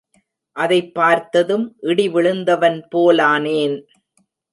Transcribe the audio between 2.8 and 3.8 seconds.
போலானேன்.